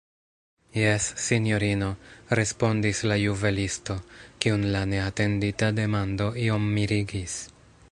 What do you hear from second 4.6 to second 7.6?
la neatendita demando iom mirigis.